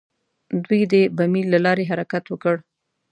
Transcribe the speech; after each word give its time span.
دوی 0.65 0.81
د 0.91 0.93
بمیي 1.17 1.43
له 1.53 1.59
لارې 1.65 1.89
حرکت 1.91 2.23
وکړ. 2.27 2.55